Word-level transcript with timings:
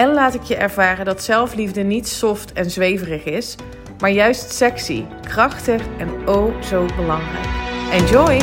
en 0.00 0.12
laat 0.14 0.34
ik 0.34 0.42
je 0.42 0.56
ervaren 0.56 1.04
dat 1.04 1.22
zelfliefde 1.22 1.82
niet 1.82 2.08
soft 2.08 2.52
en 2.52 2.70
zweverig 2.70 3.24
is, 3.24 3.56
maar 3.98 4.10
juist 4.10 4.52
sexy, 4.52 5.04
krachtig 5.22 5.82
en 5.98 6.28
oh 6.28 6.62
zo 6.62 6.86
belangrijk. 6.96 7.46
Enjoy! 7.92 8.40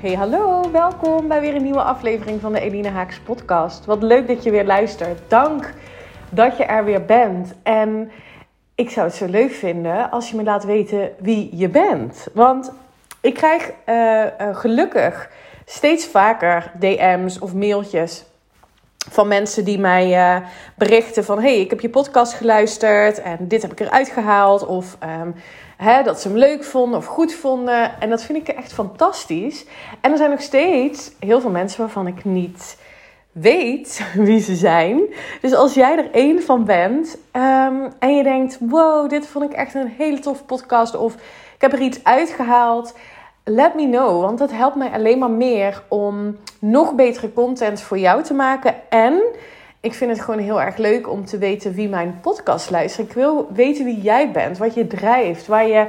Hey, 0.00 0.14
hallo, 0.14 0.70
welkom 0.70 1.28
bij 1.28 1.40
weer 1.40 1.54
een 1.54 1.62
nieuwe 1.62 1.82
aflevering 1.82 2.40
van 2.40 2.52
de 2.52 2.60
Eline 2.60 2.88
Haaks 2.88 3.20
podcast. 3.20 3.84
Wat 3.84 4.02
leuk 4.02 4.26
dat 4.26 4.42
je 4.42 4.50
weer 4.50 4.66
luistert. 4.66 5.20
Dank 5.28 5.74
dat 6.30 6.56
je 6.56 6.64
er 6.64 6.84
weer 6.84 7.04
bent. 7.04 7.54
En 7.62 8.10
ik 8.74 8.90
zou 8.90 9.06
het 9.06 9.16
zo 9.16 9.26
leuk 9.26 9.52
vinden 9.52 10.10
als 10.10 10.30
je 10.30 10.36
me 10.36 10.42
laat 10.42 10.64
weten 10.64 11.10
wie 11.18 11.56
je 11.56 11.68
bent. 11.68 12.26
Want 12.32 12.72
ik 13.24 13.34
krijg 13.34 13.70
uh, 13.86 14.24
uh, 14.40 14.56
gelukkig 14.56 15.30
steeds 15.64 16.06
vaker 16.06 16.72
DM's 16.78 17.38
of 17.40 17.54
mailtjes 17.54 18.24
van 19.10 19.28
mensen 19.28 19.64
die 19.64 19.78
mij 19.78 20.36
uh, 20.36 20.46
berichten 20.76 21.24
van... 21.24 21.40
hey, 21.40 21.60
ik 21.60 21.70
heb 21.70 21.80
je 21.80 21.88
podcast 21.90 22.32
geluisterd 22.32 23.22
en 23.22 23.38
dit 23.40 23.62
heb 23.62 23.72
ik 23.72 23.80
eruit 23.80 24.08
gehaald. 24.08 24.66
Of 24.66 24.96
um, 25.22 25.34
hè, 25.76 26.02
dat 26.02 26.20
ze 26.20 26.28
hem 26.28 26.36
leuk 26.36 26.64
vonden 26.64 26.98
of 26.98 27.06
goed 27.06 27.34
vonden. 27.34 28.00
En 28.00 28.10
dat 28.10 28.22
vind 28.22 28.48
ik 28.48 28.56
echt 28.56 28.72
fantastisch. 28.72 29.64
En 30.00 30.10
er 30.10 30.16
zijn 30.16 30.30
nog 30.30 30.42
steeds 30.42 31.10
heel 31.18 31.40
veel 31.40 31.50
mensen 31.50 31.80
waarvan 31.80 32.06
ik 32.06 32.24
niet 32.24 32.76
weet 33.32 34.04
wie 34.14 34.40
ze 34.40 34.54
zijn. 34.54 35.00
Dus 35.40 35.54
als 35.54 35.74
jij 35.74 35.98
er 35.98 36.10
één 36.12 36.42
van 36.42 36.64
bent 36.64 37.18
um, 37.32 37.92
en 37.98 38.16
je 38.16 38.22
denkt: 38.22 38.58
wow, 38.60 39.08
dit 39.08 39.26
vond 39.26 39.44
ik 39.44 39.56
echt 39.56 39.74
een 39.74 39.94
hele 39.96 40.18
toffe 40.18 40.44
podcast. 40.44 40.96
Of 40.96 41.14
ik 41.54 41.60
heb 41.60 41.72
er 41.72 41.80
iets 41.80 42.04
uitgehaald. 42.04 42.94
Let 43.46 43.74
me 43.74 43.88
know, 43.88 44.20
want 44.20 44.38
dat 44.38 44.50
helpt 44.50 44.76
mij 44.76 44.90
alleen 44.90 45.18
maar 45.18 45.30
meer 45.30 45.82
om 45.88 46.36
nog 46.58 46.94
betere 46.94 47.32
content 47.32 47.80
voor 47.80 47.98
jou 47.98 48.22
te 48.22 48.34
maken. 48.34 48.74
En 48.88 49.22
ik 49.80 49.94
vind 49.94 50.10
het 50.10 50.20
gewoon 50.20 50.40
heel 50.40 50.60
erg 50.60 50.76
leuk 50.76 51.10
om 51.10 51.24
te 51.24 51.38
weten 51.38 51.72
wie 51.72 51.88
mijn 51.88 52.18
podcast 52.20 52.70
luistert. 52.70 53.08
Ik 53.08 53.14
wil 53.14 53.48
weten 53.52 53.84
wie 53.84 54.00
jij 54.00 54.30
bent, 54.30 54.58
wat 54.58 54.74
je 54.74 54.86
drijft, 54.86 55.46
waar 55.46 55.66
je 55.66 55.86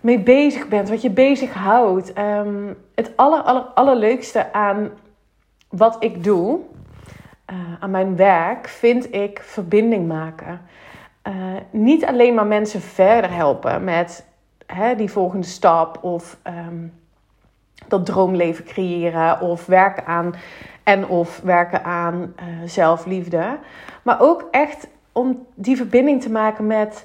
mee 0.00 0.18
bezig 0.20 0.68
bent, 0.68 0.88
wat 0.88 1.02
je 1.02 1.10
bezighoudt. 1.10 2.18
Um, 2.18 2.76
het 2.94 3.12
aller, 3.16 3.40
aller, 3.40 3.62
allerleukste 3.62 4.52
aan 4.52 4.90
wat 5.68 5.96
ik 6.00 6.24
doe, 6.24 6.58
uh, 7.52 7.56
aan 7.80 7.90
mijn 7.90 8.16
werk, 8.16 8.68
vind 8.68 9.14
ik 9.14 9.40
verbinding 9.42 10.08
maken. 10.08 10.60
Uh, 11.28 11.34
niet 11.70 12.04
alleen 12.04 12.34
maar 12.34 12.46
mensen 12.46 12.80
verder 12.80 13.32
helpen 13.32 13.84
met 13.84 14.24
hè, 14.74 14.94
die 14.94 15.10
volgende 15.10 15.46
stap 15.46 15.98
of 16.02 16.38
um, 16.68 16.92
dat 17.88 18.06
droomleven 18.06 18.64
creëren 18.64 19.40
of 19.40 19.66
werken 19.66 20.06
aan 20.06 20.34
en 20.82 21.08
of 21.08 21.40
werken 21.40 21.84
aan 21.84 22.14
uh, 22.14 22.68
zelfliefde, 22.68 23.58
maar 24.02 24.20
ook 24.20 24.48
echt 24.50 24.88
om 25.12 25.46
die 25.54 25.76
verbinding 25.76 26.22
te 26.22 26.30
maken 26.30 26.66
met 26.66 27.04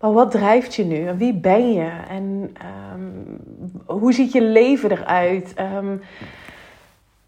maar 0.00 0.12
wat 0.12 0.30
drijft 0.30 0.74
je 0.74 0.84
nu 0.84 1.06
en 1.06 1.16
wie 1.16 1.34
ben 1.34 1.72
je 1.72 1.90
en 2.08 2.54
um, 2.94 3.40
hoe 3.86 4.12
ziet 4.12 4.32
je 4.32 4.42
leven 4.42 4.90
eruit? 4.90 5.54
Um, 5.76 6.02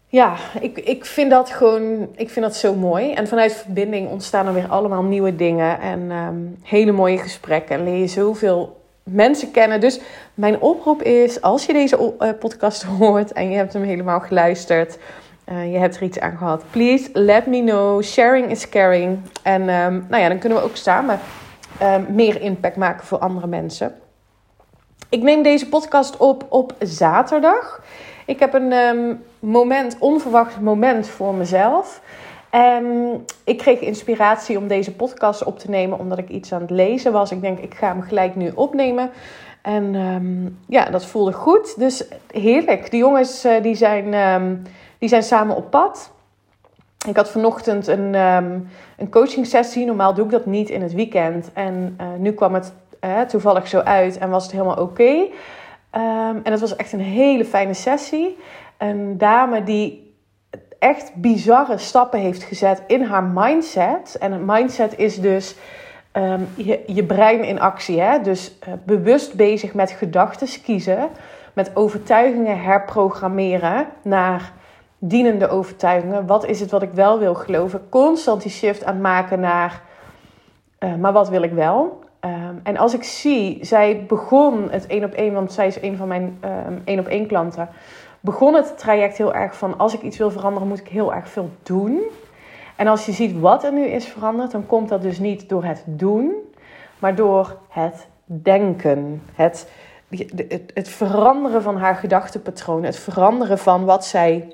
ja, 0.07 0.35
ik, 0.59 0.77
ik 0.77 1.05
vind 1.05 1.31
dat 1.31 1.49
gewoon, 1.49 2.09
ik 2.15 2.29
vind 2.29 2.45
dat 2.45 2.55
zo 2.55 2.75
mooi. 2.75 3.13
En 3.13 3.27
vanuit 3.27 3.53
verbinding 3.53 4.09
ontstaan 4.09 4.47
er 4.47 4.53
weer 4.53 4.67
allemaal 4.67 5.03
nieuwe 5.03 5.35
dingen 5.35 5.79
en 5.79 6.11
hele 6.61 6.91
mooie 6.91 7.17
gesprekken. 7.17 7.75
En 7.75 7.83
leer 7.83 7.99
je 7.99 8.07
zoveel 8.07 8.80
mensen 9.03 9.51
kennen. 9.51 9.79
Dus 9.79 9.99
mijn 10.33 10.61
oproep 10.61 11.01
is, 11.01 11.41
als 11.41 11.65
je 11.65 11.73
deze 11.73 12.13
uh, 12.19 12.29
podcast 12.39 12.83
hoort 12.99 13.31
en 13.31 13.49
je 13.49 13.57
hebt 13.57 13.73
hem 13.73 13.83
helemaal 13.83 14.19
geluisterd, 14.19 14.97
uh, 15.51 15.71
je 15.71 15.77
hebt 15.77 15.95
er 15.95 16.03
iets 16.03 16.19
aan 16.19 16.37
gehad, 16.37 16.63
please 16.69 17.09
let 17.13 17.45
me 17.45 17.63
know. 17.63 18.03
Sharing 18.03 18.49
is 18.49 18.69
caring. 18.69 19.19
En 19.43 19.61
um, 19.61 20.05
nou 20.09 20.21
ja, 20.21 20.27
dan 20.27 20.39
kunnen 20.39 20.57
we 20.57 20.63
ook 20.63 20.75
samen 20.75 21.19
um, 21.81 22.05
meer 22.09 22.41
impact 22.41 22.75
maken 22.75 23.05
voor 23.05 23.17
andere 23.17 23.47
mensen. 23.47 23.95
Ik 25.09 25.21
neem 25.21 25.43
deze 25.43 25.69
podcast 25.69 26.17
op 26.17 26.45
op 26.49 26.75
zaterdag. 26.79 27.83
Ik 28.25 28.39
heb 28.39 28.53
een 28.53 28.71
um, 28.71 29.23
moment, 29.39 29.95
onverwacht 29.99 30.59
moment 30.59 31.07
voor 31.07 31.33
mezelf. 31.33 32.01
En 32.51 32.85
ik 33.43 33.57
kreeg 33.57 33.79
inspiratie 33.79 34.57
om 34.57 34.67
deze 34.67 34.95
podcast 34.95 35.43
op 35.43 35.59
te 35.59 35.69
nemen 35.69 35.99
omdat 35.99 36.17
ik 36.17 36.29
iets 36.29 36.53
aan 36.53 36.61
het 36.61 36.69
lezen 36.69 37.11
was. 37.11 37.31
Ik 37.31 37.41
denk, 37.41 37.59
ik 37.59 37.73
ga 37.73 37.87
hem 37.87 38.01
gelijk 38.01 38.35
nu 38.35 38.51
opnemen. 38.55 39.09
En 39.61 39.95
um, 39.95 40.59
ja, 40.67 40.85
dat 40.85 41.05
voelde 41.05 41.33
goed. 41.33 41.79
Dus 41.79 42.05
heerlijk. 42.31 42.91
Die 42.91 42.99
jongens 42.99 43.45
uh, 43.45 43.61
die 43.61 43.75
zijn, 43.75 44.13
um, 44.13 44.61
die 44.97 45.09
zijn 45.09 45.23
samen 45.23 45.55
op 45.55 45.69
pad. 45.69 46.11
Ik 47.07 47.15
had 47.15 47.29
vanochtend 47.29 47.87
een, 47.87 48.15
um, 48.15 48.69
een 48.97 49.09
coaching 49.09 49.45
sessie. 49.45 49.85
Normaal 49.85 50.13
doe 50.13 50.25
ik 50.25 50.31
dat 50.31 50.45
niet 50.45 50.69
in 50.69 50.81
het 50.81 50.93
weekend. 50.93 51.49
En 51.53 51.97
uh, 52.01 52.07
nu 52.17 52.31
kwam 52.31 52.53
het 52.53 52.73
uh, 53.05 53.21
toevallig 53.21 53.67
zo 53.67 53.79
uit 53.79 54.17
en 54.17 54.29
was 54.29 54.43
het 54.43 54.51
helemaal 54.51 54.81
oké. 54.81 55.11
Um, 55.11 55.29
en 56.43 56.51
het 56.51 56.59
was 56.59 56.75
echt 56.75 56.93
een 56.93 56.99
hele 56.99 57.45
fijne 57.45 57.73
sessie. 57.73 58.37
Een 58.77 59.17
dame 59.17 59.63
die 59.63 60.10
echt 60.81 61.15
bizarre 61.15 61.77
stappen 61.77 62.19
heeft 62.19 62.43
gezet 62.43 62.81
in 62.87 63.03
haar 63.03 63.23
mindset. 63.23 64.17
En 64.19 64.31
het 64.31 64.45
mindset 64.45 64.97
is 64.97 65.19
dus 65.19 65.55
um, 66.13 66.47
je, 66.55 66.83
je 66.85 67.03
brein 67.03 67.43
in 67.43 67.59
actie. 67.59 68.01
Hè? 68.01 68.21
Dus 68.21 68.57
uh, 68.67 68.73
bewust 68.85 69.33
bezig 69.33 69.73
met 69.73 69.91
gedachten 69.91 70.61
kiezen. 70.63 71.09
Met 71.53 71.75
overtuigingen 71.75 72.61
herprogrammeren 72.61 73.87
naar 74.01 74.51
dienende 74.97 75.47
overtuigingen. 75.47 76.25
Wat 76.27 76.45
is 76.45 76.59
het 76.59 76.71
wat 76.71 76.81
ik 76.81 76.91
wel 76.91 77.19
wil 77.19 77.33
geloven? 77.33 77.89
Constant 77.89 78.41
die 78.41 78.51
shift 78.51 78.85
aan 78.85 79.01
maken 79.01 79.39
naar... 79.39 79.81
Uh, 80.79 80.95
maar 80.95 81.13
wat 81.13 81.29
wil 81.29 81.41
ik 81.41 81.51
wel? 81.51 81.99
Um, 82.25 82.59
en 82.63 82.77
als 82.77 82.93
ik 82.93 83.03
zie, 83.03 83.57
zij 83.61 84.05
begon 84.07 84.67
het 84.71 84.87
één 84.87 85.03
op 85.03 85.13
één, 85.13 85.33
want 85.33 85.51
zij 85.51 85.67
is 85.67 85.81
een 85.81 85.97
van 85.97 86.07
mijn 86.07 86.39
um, 86.67 86.81
één 86.85 86.99
op 86.99 87.07
één 87.07 87.27
klanten. 87.27 87.69
Begon 88.21 88.53
het 88.53 88.77
traject 88.77 89.17
heel 89.17 89.33
erg 89.33 89.55
van: 89.55 89.77
als 89.77 89.93
ik 89.93 90.01
iets 90.01 90.17
wil 90.17 90.31
veranderen, 90.31 90.67
moet 90.67 90.79
ik 90.79 90.87
heel 90.87 91.13
erg 91.13 91.29
veel 91.29 91.49
doen. 91.63 92.01
En 92.75 92.87
als 92.87 93.05
je 93.05 93.11
ziet 93.11 93.39
wat 93.39 93.63
er 93.63 93.73
nu 93.73 93.85
is 93.85 94.05
veranderd, 94.05 94.51
dan 94.51 94.65
komt 94.65 94.89
dat 94.89 95.01
dus 95.01 95.19
niet 95.19 95.49
door 95.49 95.63
het 95.63 95.83
doen, 95.85 96.33
maar 96.99 97.15
door 97.15 97.57
het 97.69 98.07
denken. 98.25 99.23
Het, 99.33 99.69
het, 100.09 100.71
het 100.73 100.89
veranderen 100.89 101.61
van 101.61 101.77
haar 101.77 101.95
gedachtenpatroon, 101.95 102.83
het 102.83 102.97
veranderen 102.97 103.57
van 103.57 103.85
wat 103.85 104.05
zij 104.05 104.53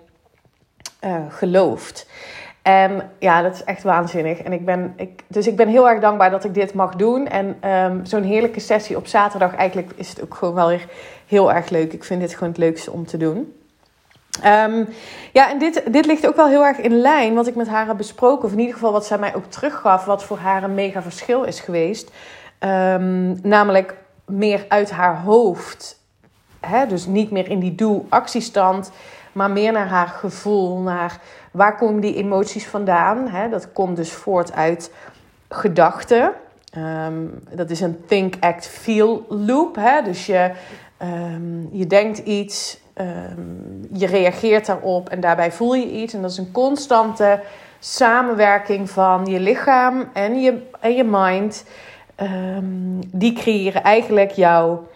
uh, 1.04 1.16
gelooft. 1.30 2.10
En 2.62 3.12
ja, 3.20 3.42
dat 3.42 3.54
is 3.54 3.64
echt 3.64 3.84
waanzinnig. 3.84 4.42
En 4.42 4.54
ik 4.54 4.66
ben, 4.66 4.94
ik, 4.96 5.24
dus 5.28 5.48
ik 5.48 5.56
ben 5.56 5.68
heel 5.68 5.90
erg 5.90 6.00
dankbaar 6.00 6.30
dat 6.30 6.44
ik 6.44 6.54
dit 6.54 6.74
mag 6.74 6.96
doen. 6.96 7.28
En 7.28 7.70
um, 7.72 8.06
zo'n 8.06 8.24
heerlijke 8.24 8.60
sessie 8.60 8.98
op 8.98 9.08
zaterdag, 9.08 9.56
eigenlijk 9.56 9.92
is 9.96 10.10
het 10.10 10.24
ook 10.24 10.36
gewoon 10.36 10.54
wel 10.54 10.68
weer 10.68 10.88
heel 11.28 11.54
erg 11.54 11.70
leuk. 11.70 11.94
Ik 11.94 12.04
vind 12.04 12.22
dit 12.22 12.34
gewoon 12.34 12.50
het 12.50 12.58
leukste 12.58 12.92
om 12.92 13.06
te 13.06 13.18
doen. 13.18 13.57
Um, 14.46 14.88
ja, 15.34 15.50
en 15.50 15.60
dit, 15.60 15.84
dit 15.92 16.06
ligt 16.06 16.28
ook 16.28 16.36
wel 16.36 16.48
heel 16.48 16.66
erg 16.66 16.78
in 16.78 16.98
lijn 16.98 17.34
wat 17.34 17.48
ik 17.48 17.56
met 17.56 17.68
haar 17.68 17.88
heb 17.88 17.98
besproken. 17.98 18.46
Of 18.46 18.52
in 18.52 18.60
ieder 18.60 18.74
geval 18.74 18.92
wat 18.92 19.06
zij 19.06 19.18
mij 19.18 19.36
ook 19.36 19.46
teruggaf, 19.46 20.06
wat 20.06 20.24
voor 20.24 20.38
haar 20.38 20.64
een 20.64 20.74
mega 20.74 21.02
verschil 21.02 21.44
is 21.44 21.60
geweest. 21.60 22.12
Um, 22.60 23.40
namelijk 23.44 23.96
meer 24.26 24.66
uit 24.68 24.92
haar 24.92 25.22
hoofd. 25.22 26.00
Hè? 26.60 26.88
Dus 26.88 27.06
niet 27.06 27.32
meer 27.32 27.50
in 27.50 27.60
die 27.60 27.76
doe-actiestand, 27.76 28.92
maar 29.32 29.52
meer 29.52 29.72
naar 29.72 29.88
haar 29.88 30.08
gevoel, 30.08 30.78
naar 30.78 31.20
Waar 31.58 31.76
komen 31.76 32.02
die 32.02 32.16
emoties 32.16 32.68
vandaan? 32.68 33.28
Hè? 33.28 33.50
Dat 33.50 33.72
komt 33.72 33.96
dus 33.96 34.12
voort 34.12 34.54
uit 34.54 34.92
gedachten. 35.50 36.32
Um, 36.78 37.44
dat 37.52 37.70
is 37.70 37.80
een 37.80 38.06
think, 38.08 38.36
act, 38.40 38.68
feel 38.68 39.26
loop. 39.30 39.76
Hè? 39.76 40.02
Dus 40.02 40.26
je, 40.26 40.52
je 41.72 41.88
denkt 41.88 42.18
iets, 42.18 42.80
um, 43.00 43.88
je 43.92 44.06
reageert 44.06 44.66
daarop 44.66 45.10
en 45.10 45.20
daarbij 45.20 45.52
voel 45.52 45.74
je 45.74 45.92
iets. 45.92 46.14
En 46.14 46.22
dat 46.22 46.32
is 46.32 46.38
een 46.38 46.52
constante 46.52 47.40
samenwerking 47.80 48.90
van 48.90 49.26
je 49.26 49.40
lichaam 49.40 50.10
en 50.14 50.42
je, 50.42 50.68
en 50.80 50.96
je 50.96 51.04
mind. 51.04 51.66
die 53.08 53.34
creëren 53.34 53.84
eigenlijk 53.84 54.32
jouw 54.32 54.88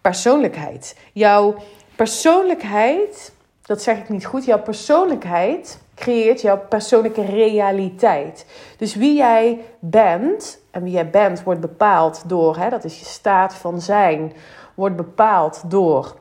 persoonlijkheid. 0.00 0.96
Jouw 1.12 1.54
persoonlijkheid 1.96 3.32
dat 3.66 3.82
zeg 3.82 3.98
ik 3.98 4.08
niet 4.08 4.26
goed, 4.26 4.44
jouw 4.44 4.62
persoonlijkheid 4.62 5.80
creëert 5.94 6.40
jouw 6.40 6.58
persoonlijke 6.68 7.24
realiteit. 7.24 8.46
Dus 8.78 8.94
wie 8.94 9.16
jij 9.16 9.64
bent, 9.78 10.58
en 10.70 10.82
wie 10.82 10.92
jij 10.92 11.10
bent 11.10 11.42
wordt 11.42 11.60
bepaald 11.60 12.28
door, 12.28 12.56
hè, 12.56 12.70
dat 12.70 12.84
is 12.84 12.98
je 12.98 13.04
staat 13.04 13.54
van 13.54 13.80
zijn, 13.80 14.32
wordt 14.74 14.96
bepaald 14.96 15.62
door 15.70 16.16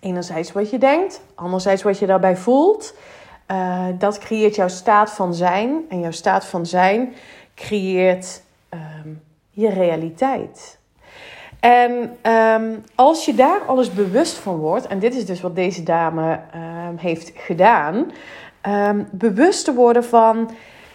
enerzijds 0.00 0.52
wat 0.52 0.70
je 0.70 0.78
denkt, 0.78 1.20
anderzijds 1.34 1.82
wat 1.82 1.98
je 1.98 2.06
daarbij 2.06 2.36
voelt. 2.36 2.94
Uh, 3.50 3.86
dat 3.98 4.18
creëert 4.18 4.54
jouw 4.54 4.68
staat 4.68 5.10
van 5.10 5.34
zijn. 5.34 5.84
En 5.88 6.00
jouw 6.00 6.10
staat 6.10 6.44
van 6.44 6.66
zijn 6.66 7.14
creëert 7.54 8.42
um, 8.70 9.22
je 9.50 9.70
realiteit. 9.70 10.78
En 11.60 12.16
um, 12.32 12.84
als 12.94 13.24
je 13.24 13.34
daar 13.34 13.60
alles 13.66 13.92
bewust 13.92 14.36
van 14.36 14.56
wordt, 14.56 14.86
en 14.86 14.98
dit 14.98 15.14
is 15.14 15.26
dus 15.26 15.40
wat 15.40 15.54
deze 15.54 15.82
dame 15.82 16.40
um, 16.54 16.96
heeft 16.96 17.32
gedaan, 17.34 18.12
bewust 19.10 19.64
te 19.64 19.74
worden 19.74 20.04
van 20.04 20.50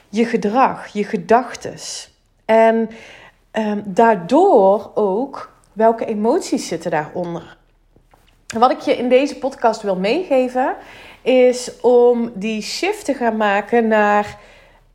je 0.10 0.26
gedrag, 0.26 0.88
je 0.88 1.04
gedachtes. 1.04 2.14
En 2.46 2.90
daardoor 3.84 4.92
ook 4.94 5.52
welke 5.74 6.06
emoties 6.06 6.68
zitten 6.68 6.92
daaronder. 6.92 7.58
Wat 8.48 8.72
ik 8.72 8.80
je 8.80 8.98
in 8.98 9.10
deze 9.10 9.38
podcast 9.38 9.82
wil 9.82 9.96
meegeven, 9.96 10.76
is 11.22 11.72
om 11.82 12.32
die 12.34 12.62
shift 12.62 13.06
te 13.06 13.14
gaan 13.14 13.38
maken 13.38 13.88
naar 13.88 14.38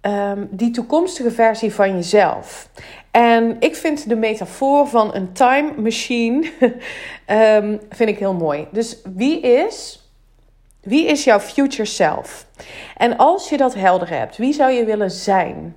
um, 0.02 0.48
die 0.50 0.70
toekomstige 0.70 1.30
versie 1.30 1.74
van 1.74 1.94
jezelf. 1.94 2.68
En 3.10 3.56
ik 3.58 3.76
vind 3.76 4.08
de 4.08 4.16
metafoor 4.16 4.86
van 4.86 5.14
een 5.14 5.32
time 5.32 5.72
machine 5.76 6.50
um, 7.26 7.80
vind 7.98 8.10
ik 8.10 8.18
heel 8.18 8.34
mooi. 8.34 8.68
Dus 8.72 8.98
wie 9.14 9.40
is, 9.40 10.08
wie 10.80 11.06
is 11.06 11.24
jouw 11.24 11.40
future 11.40 11.84
self? 11.84 12.46
En 12.96 13.16
als 13.16 13.48
je 13.48 13.56
dat 13.56 13.74
helder 13.74 14.08
hebt, 14.08 14.36
wie 14.36 14.52
zou 14.52 14.70
je 14.70 14.84
willen 14.84 15.10
zijn? 15.10 15.76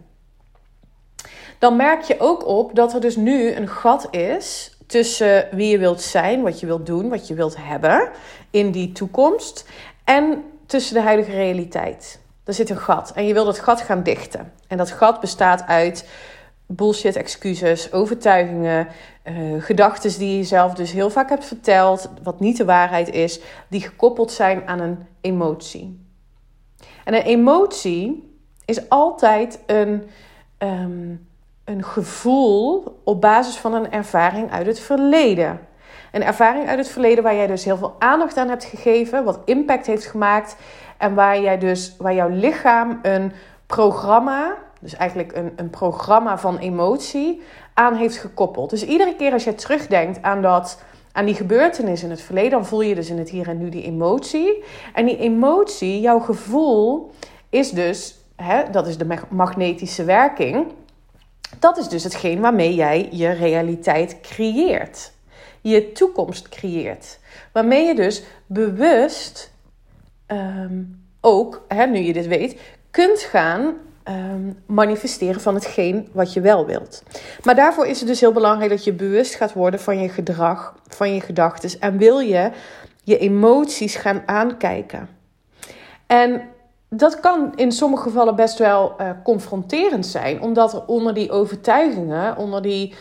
Dan 1.60 1.76
merk 1.76 2.02
je 2.02 2.20
ook 2.20 2.48
op 2.48 2.76
dat 2.76 2.94
er 2.94 3.02
dus 3.02 3.16
nu 3.16 3.52
een 3.52 3.68
gat 3.68 4.08
is 4.12 4.73
tussen 4.94 5.48
wie 5.52 5.70
je 5.70 5.78
wilt 5.78 6.02
zijn, 6.02 6.42
wat 6.42 6.60
je 6.60 6.66
wilt 6.66 6.86
doen, 6.86 7.10
wat 7.10 7.28
je 7.28 7.34
wilt 7.34 7.56
hebben 7.60 8.10
in 8.50 8.72
die 8.72 8.92
toekomst. 8.92 9.66
En 10.04 10.44
tussen 10.66 10.94
de 10.94 11.02
huidige 11.02 11.32
realiteit. 11.32 12.20
Er 12.44 12.54
zit 12.54 12.70
een 12.70 12.78
gat 12.78 13.12
en 13.16 13.26
je 13.26 13.34
wil 13.34 13.46
dat 13.46 13.60
gat 13.60 13.82
gaan 13.82 14.04
dichten. 14.04 14.52
En 14.68 14.78
dat 14.78 14.92
gat 14.92 15.20
bestaat 15.20 15.64
uit 15.68 16.10
bullshit 16.66 17.16
excuses, 17.16 17.92
overtuigingen, 17.92 18.88
uh, 19.24 19.64
gedachten 19.64 20.20
die 20.20 20.38
je 20.38 20.44
zelf 20.44 20.74
dus 20.74 20.92
heel 20.92 21.10
vaak 21.10 21.30
hebt 21.30 21.46
verteld, 21.46 22.10
wat 22.24 22.40
niet 22.40 22.58
de 22.58 22.66
waarheid 22.66 23.10
is, 23.10 23.40
die 23.68 23.82
gekoppeld 23.82 24.32
zijn 24.32 24.68
aan 24.68 24.80
een 24.80 24.98
emotie. 25.22 26.06
En 27.04 27.14
een 27.14 27.22
emotie 27.22 28.38
is 28.66 28.90
altijd 28.90 29.60
een, 29.66 30.04
um, 30.58 31.28
een 31.66 31.84
gevoel 31.84 32.84
op 33.04 33.22
basis 33.22 33.58
van 33.58 33.74
een 33.74 33.92
ervaring 33.92 34.52
uit 34.52 34.66
het 34.66 34.80
verleden. 34.80 35.60
Een 36.12 36.24
ervaring 36.24 36.68
uit 36.68 36.78
het 36.78 36.90
verleden 36.90 37.24
waar 37.24 37.36
jij 37.36 37.48
dus 37.48 37.64
heel 37.64 37.78
veel 37.78 37.96
aandacht 38.00 38.38
aan 38.38 38.50
hebt 38.50 38.64
gegeven, 38.64 39.24
wat 39.24 39.40
impact 39.46 39.86
heeft 39.86 40.06
gemaakt 40.06 40.56
en 40.98 41.14
waar 41.14 41.42
jij 41.42 41.58
dus, 41.58 41.96
waar 41.98 42.14
jouw 42.14 42.30
lichaam 42.30 43.00
een 43.02 43.32
programma, 43.66 44.58
dus 44.80 44.96
eigenlijk 44.96 45.36
een, 45.36 45.54
een 45.56 45.70
programma 45.70 46.38
van 46.38 46.58
emotie, 46.58 47.42
aan 47.74 47.96
heeft 47.96 48.18
gekoppeld. 48.18 48.70
Dus 48.70 48.86
iedere 48.86 49.16
keer 49.16 49.32
als 49.32 49.44
je 49.44 49.56
terugdenkt 49.56 50.22
aan 50.22 50.42
dat 50.42 50.82
aan 51.12 51.26
die 51.26 51.36
gebeurtenis 51.36 52.04
in 52.04 52.10
het 52.10 52.22
verleden, 52.22 52.52
dan 52.52 52.66
voel 52.66 52.82
je 52.82 52.96
dus 52.96 53.10
in 53.10 53.18
het 53.18 53.30
hier 53.30 53.48
en 53.48 53.58
nu 53.58 53.70
die 53.70 53.84
emotie. 53.84 54.64
En 54.94 55.06
die 55.06 55.18
emotie, 55.18 56.00
jouw 56.02 56.20
gevoel, 56.20 57.12
is 57.50 57.72
dus, 57.72 58.18
hè, 58.36 58.70
dat 58.72 58.88
is 58.88 58.98
de 58.98 59.18
magnetische 59.30 60.04
werking. 60.04 60.72
Dat 61.60 61.78
is 61.78 61.88
dus 61.88 62.04
hetgeen 62.04 62.40
waarmee 62.40 62.76
jij 62.76 63.08
je 63.12 63.30
realiteit 63.30 64.22
creëert 64.22 65.12
je 65.64 65.92
toekomst 65.92 66.50
creëert. 66.50 67.20
Waarmee 67.52 67.86
je 67.86 67.96
dus 67.96 68.24
bewust 68.46 69.52
ehm, 70.26 70.82
ook, 71.22 71.66
hè, 71.68 71.86
nu 71.86 72.00
je 72.00 72.14
dit 72.14 72.28
weet, 72.28 72.60
kunt 72.92 73.20
gaan 73.20 73.74
ehm, 74.04 74.52
manifesteren 74.66 75.42
van 75.42 75.54
hetgeen 75.54 76.10
wat 76.12 76.34
je 76.34 76.42
wel 76.42 76.66
wilt. 76.66 77.04
Maar 77.44 77.56
daarvoor 77.56 77.86
is 77.86 78.00
het 78.00 78.08
dus 78.08 78.20
heel 78.20 78.32
belangrijk 78.32 78.70
dat 78.70 78.84
je 78.84 78.94
bewust 78.94 79.36
gaat 79.36 79.54
worden 79.54 79.80
van 79.80 80.00
je 80.00 80.10
gedrag, 80.10 80.76
van 80.88 81.14
je 81.14 81.22
gedachten. 81.22 81.80
En 81.80 81.98
wil 81.98 82.20
je 82.20 82.52
je 83.04 83.18
emoties 83.18 83.96
gaan 83.96 84.24
aankijken. 84.26 85.10
En 86.08 86.42
dat 86.96 87.20
kan 87.20 87.56
in 87.56 87.72
sommige 87.72 88.04
gevallen 88.04 88.36
best 88.36 88.58
wel 88.58 88.96
uh, 89.02 89.10
confronterend 89.24 90.06
zijn, 90.06 90.42
omdat 90.42 90.74
er 90.74 90.86
onder 90.86 91.14
die 91.14 91.32
overtuigingen, 91.32 92.38
onder 92.38 92.62
die 92.62 92.94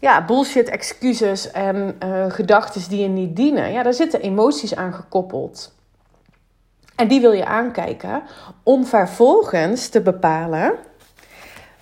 ja, 0.00 0.24
bullshit 0.24 0.68
excuses 0.68 1.50
en 1.50 1.96
uh, 2.04 2.30
gedachten 2.30 2.88
die 2.88 3.02
je 3.02 3.08
niet 3.08 3.36
dienen. 3.36 3.72
Ja, 3.72 3.82
daar 3.82 3.94
zitten 3.94 4.20
emoties 4.20 4.76
aan 4.76 4.94
gekoppeld. 4.94 5.74
En 6.96 7.08
die 7.08 7.20
wil 7.20 7.32
je 7.32 7.44
aankijken 7.44 8.22
om 8.62 8.84
vervolgens 8.84 9.88
te 9.88 10.00
bepalen 10.00 10.74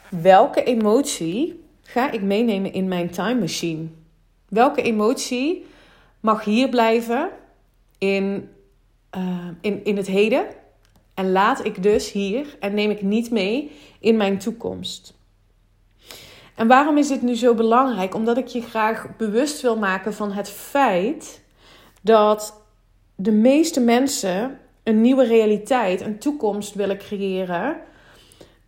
welke 0.08 0.62
emotie 0.62 1.64
ga 1.82 2.10
ik 2.10 2.22
meenemen 2.22 2.72
in 2.72 2.88
mijn 2.88 3.10
time 3.10 3.40
machine. 3.40 3.86
Welke 4.48 4.82
emotie 4.82 5.66
mag 6.20 6.44
hier 6.44 6.68
blijven 6.68 7.28
in, 7.98 8.48
uh, 9.16 9.48
in, 9.60 9.84
in 9.84 9.96
het 9.96 10.06
heden 10.06 10.46
en 11.14 11.32
laat 11.32 11.64
ik 11.64 11.82
dus 11.82 12.12
hier 12.12 12.56
en 12.60 12.74
neem 12.74 12.90
ik 12.90 13.02
niet 13.02 13.30
mee 13.30 13.70
in 14.00 14.16
mijn 14.16 14.38
toekomst. 14.38 15.14
En 16.54 16.66
waarom 16.66 16.98
is 16.98 17.08
dit 17.08 17.22
nu 17.22 17.34
zo 17.34 17.54
belangrijk? 17.54 18.14
Omdat 18.14 18.36
ik 18.36 18.46
je 18.46 18.62
graag 18.62 19.16
bewust 19.16 19.60
wil 19.60 19.76
maken 19.76 20.14
van 20.14 20.32
het 20.32 20.48
feit 20.50 21.42
dat 22.02 22.62
de 23.14 23.32
meeste 23.32 23.80
mensen 23.80 24.58
een 24.82 25.00
nieuwe 25.00 25.24
realiteit, 25.24 26.00
een 26.00 26.18
toekomst 26.18 26.74
willen 26.74 26.98
creëren. 26.98 27.76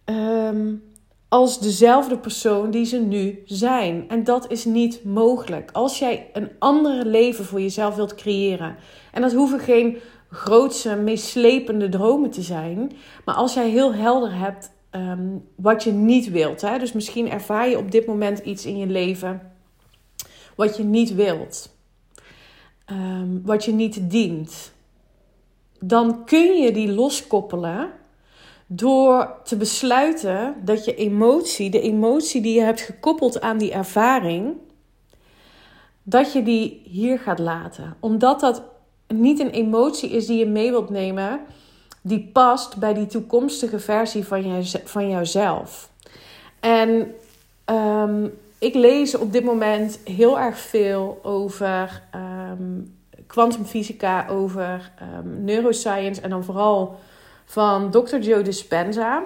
Um, 0.04 0.82
als 1.28 1.60
dezelfde 1.60 2.18
persoon 2.18 2.70
die 2.70 2.84
ze 2.84 2.98
nu 2.98 3.42
zijn. 3.44 4.04
En 4.08 4.24
dat 4.24 4.50
is 4.50 4.64
niet 4.64 5.04
mogelijk. 5.04 5.70
Als 5.72 5.98
jij 5.98 6.30
een 6.32 6.50
andere 6.58 7.06
leven 7.06 7.44
voor 7.44 7.60
jezelf 7.60 7.94
wilt 7.94 8.14
creëren. 8.14 8.76
En 9.12 9.22
dat 9.22 9.32
hoeven 9.32 9.58
geen 9.58 9.98
grootse, 10.30 10.96
meeslepende 10.96 11.88
dromen 11.88 12.30
te 12.30 12.42
zijn. 12.42 12.92
Maar 13.24 13.34
als 13.34 13.54
jij 13.54 13.70
heel 13.70 13.94
helder 13.94 14.34
hebt 14.34 14.72
Ehm, 14.94 15.38
wat 15.54 15.82
je 15.82 15.92
niet 15.92 16.30
wilt. 16.30 16.60
Hè? 16.60 16.78
Dus 16.78 16.92
misschien 16.92 17.30
ervaar 17.30 17.68
je 17.68 17.78
op 17.78 17.90
dit 17.90 18.06
moment 18.06 18.38
iets 18.38 18.66
in 18.66 18.76
je 18.76 18.86
leven 18.86 19.52
wat 20.54 20.76
je 20.76 20.84
niet 20.84 21.14
wilt. 21.14 21.76
Um, 22.90 23.42
wat 23.44 23.64
je 23.64 23.72
niet 23.72 24.10
dient. 24.10 24.72
Dan 25.80 26.24
kun 26.24 26.62
je 26.62 26.72
die 26.72 26.92
loskoppelen 26.92 27.90
door 28.66 29.36
te 29.44 29.56
besluiten 29.56 30.54
dat 30.64 30.84
je 30.84 30.94
emotie, 30.94 31.70
de 31.70 31.80
emotie 31.80 32.40
die 32.40 32.54
je 32.54 32.62
hebt 32.62 32.80
gekoppeld 32.80 33.40
aan 33.40 33.58
die 33.58 33.72
ervaring, 33.72 34.56
dat 36.02 36.32
je 36.32 36.42
die 36.42 36.82
hier 36.84 37.18
gaat 37.18 37.38
laten. 37.38 37.96
Omdat 38.00 38.40
dat 38.40 38.62
niet 39.08 39.40
een 39.40 39.50
emotie 39.50 40.10
is 40.10 40.26
die 40.26 40.38
je 40.38 40.46
mee 40.46 40.70
wilt 40.70 40.90
nemen 40.90 41.40
die 42.06 42.30
past 42.32 42.76
bij 42.76 42.94
die 42.94 43.06
toekomstige 43.06 43.78
versie 43.78 44.24
van, 44.24 44.46
jou, 44.46 44.82
van 44.84 45.08
jouzelf. 45.08 45.90
En 46.60 47.14
um, 47.66 48.38
ik 48.58 48.74
lees 48.74 49.14
op 49.14 49.32
dit 49.32 49.44
moment 49.44 49.98
heel 50.04 50.38
erg 50.38 50.58
veel 50.58 51.18
over 51.22 52.02
kwantumfysica, 53.26 54.28
um, 54.28 54.36
over 54.36 54.92
um, 55.02 55.44
neuroscience 55.44 56.20
en 56.20 56.30
dan 56.30 56.44
vooral 56.44 56.98
van 57.44 57.90
Dr. 57.90 58.18
Joe 58.18 58.42
Dispenza. 58.42 59.22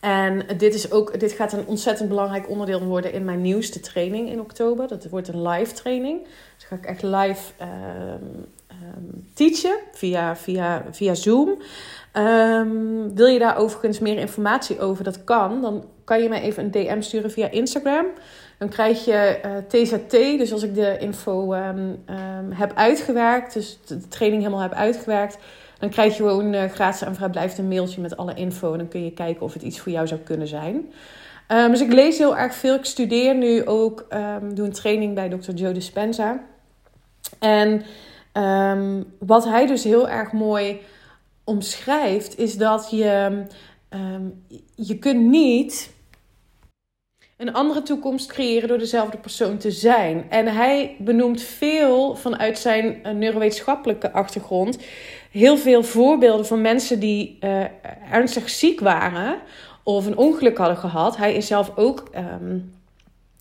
En 0.00 0.46
dit, 0.56 0.74
is 0.74 0.92
ook, 0.92 1.20
dit 1.20 1.32
gaat 1.32 1.52
een 1.52 1.66
ontzettend 1.66 2.08
belangrijk 2.08 2.48
onderdeel 2.48 2.84
worden 2.84 3.12
in 3.12 3.24
mijn 3.24 3.40
nieuwste 3.40 3.80
training 3.80 4.30
in 4.30 4.40
oktober. 4.40 4.88
Dat 4.88 5.08
wordt 5.08 5.28
een 5.28 5.48
live 5.48 5.74
training. 5.74 6.22
Dus 6.56 6.66
ga 6.66 6.76
ik 6.76 6.84
echt 6.84 7.02
live 7.02 7.52
teachen 9.34 9.76
via, 9.92 10.36
via, 10.36 10.84
via 10.90 11.14
Zoom. 11.14 11.58
Um, 12.14 13.14
wil 13.14 13.26
je 13.26 13.38
daar 13.38 13.56
overigens 13.56 13.98
meer 13.98 14.18
informatie 14.18 14.80
over? 14.80 15.04
Dat 15.04 15.24
kan. 15.24 15.62
Dan 15.62 15.84
kan 16.04 16.22
je 16.22 16.28
mij 16.28 16.40
even 16.40 16.64
een 16.64 16.70
DM 16.70 17.00
sturen 17.00 17.30
via 17.30 17.50
Instagram. 17.50 18.06
Dan 18.58 18.68
krijg 18.68 19.04
je 19.04 19.40
uh, 19.44 19.56
eh, 19.56 19.64
TZT. 19.66 20.10
Dus 20.10 20.52
als 20.52 20.62
ik 20.62 20.74
de 20.74 20.96
info 20.98 21.54
um, 21.54 22.02
heb 22.50 22.72
uitgewerkt, 22.74 23.54
dus 23.54 23.78
de 23.86 24.08
training 24.08 24.42
helemaal 24.42 24.62
heb 24.62 24.72
uitgewerkt, 24.72 25.38
dan 25.78 25.88
krijg 25.90 26.16
je 26.16 26.22
gewoon 26.22 26.54
uh, 26.54 26.64
gratis 26.64 27.02
en 27.02 27.14
vrijblijvend 27.14 27.58
een 27.58 27.68
mailtje 27.68 28.00
met 28.00 28.16
alle 28.16 28.34
info. 28.34 28.72
En 28.72 28.78
dan 28.78 28.88
kun 28.88 29.04
je 29.04 29.12
kijken 29.12 29.42
of 29.42 29.52
het 29.52 29.62
iets 29.62 29.80
voor 29.80 29.92
jou 29.92 30.06
zou 30.06 30.20
kunnen 30.20 30.46
zijn. 30.46 30.92
Dus 31.70 31.80
ik 31.80 31.92
lees 31.92 32.18
heel 32.18 32.36
erg 32.36 32.54
veel. 32.54 32.74
Ik 32.74 32.84
studeer 32.84 33.34
nu 33.34 33.66
ook, 33.66 34.06
doe 34.54 34.66
een 34.66 34.72
training 34.72 35.14
bij 35.14 35.28
Dr. 35.28 35.50
Joe 35.50 35.72
Dispenza. 35.72 36.40
En 37.38 37.82
Ehm, 38.32 39.02
wat 39.18 39.44
hij 39.44 39.66
dus 39.66 39.84
heel 39.84 40.08
erg 40.08 40.32
mooi 40.32 40.80
omschrijft, 41.44 42.38
is 42.38 42.56
dat 42.56 42.90
je, 42.90 43.44
ehm, 43.88 44.28
je 44.74 44.98
kunt 44.98 45.20
niet 45.20 45.92
een 47.40 47.52
andere 47.52 47.82
toekomst 47.82 48.32
creëren 48.32 48.68
door 48.68 48.78
dezelfde 48.78 49.16
persoon 49.16 49.56
te 49.56 49.70
zijn. 49.70 50.30
En 50.30 50.46
hij 50.46 50.96
benoemt 50.98 51.42
veel 51.42 52.16
vanuit 52.16 52.58
zijn 52.58 53.00
uh, 53.02 53.12
neurowetenschappelijke 53.12 54.12
achtergrond 54.12 54.78
heel 55.30 55.56
veel 55.56 55.82
voorbeelden 55.82 56.46
van 56.46 56.60
mensen 56.60 57.00
die 57.00 57.38
uh, 57.40 57.64
ernstig 58.10 58.50
ziek 58.50 58.80
waren 58.80 59.38
of 59.82 60.06
een 60.06 60.16
ongeluk 60.16 60.56
hadden 60.56 60.76
gehad. 60.76 61.16
Hij 61.16 61.34
is 61.34 61.46
zelf 61.46 61.72
ook 61.76 62.04
um, 62.40 62.74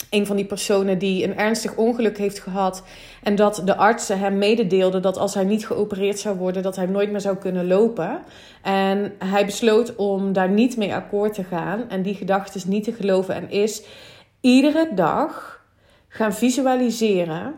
een 0.10 0.26
van 0.26 0.36
die 0.36 0.46
personen 0.46 0.98
die 0.98 1.24
een 1.24 1.38
ernstig 1.38 1.76
ongeluk 1.76 2.18
heeft 2.18 2.40
gehad. 2.40 2.84
En 3.24 3.36
dat 3.36 3.62
de 3.66 3.76
artsen 3.76 4.20
hem 4.20 4.38
mededeelden 4.38 5.02
dat 5.02 5.18
als 5.18 5.34
hij 5.34 5.44
niet 5.44 5.68
geopereerd 5.68 6.20
zou 6.20 6.38
worden, 6.38 6.64
dat 6.64 6.76
hij 6.76 6.86
nooit 6.86 7.12
meer 7.12 7.22
zou 7.22 7.38
kunnen 7.38 7.68
lopen. 7.68 8.20
En 8.62 9.14
hij 9.18 9.46
besloot 9.46 9.96
om 9.96 10.34
daar 10.34 10.50
niet 10.50 10.78
mee 10.78 10.94
akkoord 10.94 11.34
te 11.34 11.44
gaan 11.44 11.90
en 11.90 12.02
die 12.02 12.16
gedachten 12.16 12.70
niet 12.70 12.84
te 12.84 12.94
geloven. 12.94 13.36
En 13.36 13.50
is 13.50 13.84
iedere 14.42 14.90
dag 14.96 15.64
gaan 16.08 16.34
visualiseren 16.34 17.56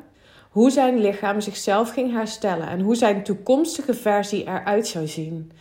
hoe 0.50 0.70
zijn 0.70 1.00
lichaam 1.00 1.42
zichzelf 1.42 1.92
ging 1.92 2.12
herstellen 2.12 2.68
en 2.68 2.80
hoe 2.80 2.96
zijn 2.96 3.24
toekomstige 3.24 3.94
versie 3.94 4.44
eruit 4.44 4.88
zou 4.88 5.08
zien. 5.08 5.52